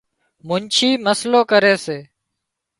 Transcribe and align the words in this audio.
منڇي 0.47 0.89
مسئلو 1.05 1.39
ڪري 1.51 1.73
سي 1.85 1.97